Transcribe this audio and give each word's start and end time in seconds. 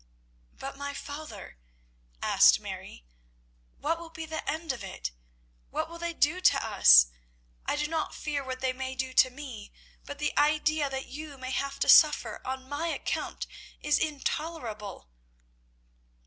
"But, 0.57 0.77
my 0.77 0.95
father," 0.95 1.59
asked 2.23 2.59
Mary, 2.59 3.05
"what 3.77 3.99
will 3.99 4.09
be 4.09 4.25
the 4.25 4.43
end 4.49 4.71
of 4.73 4.83
it? 4.83 5.11
What 5.69 5.87
will 5.87 5.99
they 5.99 6.11
do 6.11 6.41
to 6.41 6.65
us? 6.65 7.05
I 7.67 7.75
do 7.75 7.85
not 7.85 8.15
fear 8.15 8.43
what 8.43 8.61
they 8.61 8.73
may 8.73 8.95
do 8.95 9.13
to 9.13 9.29
me, 9.29 9.71
but 10.03 10.17
the 10.17 10.35
idea 10.39 10.89
that 10.89 11.05
you 11.05 11.37
may 11.37 11.51
have 11.51 11.77
to 11.81 11.87
suffer 11.87 12.41
on 12.43 12.67
my 12.67 12.87
account 12.87 13.45
is 13.83 13.99
intolerable." 13.99 15.07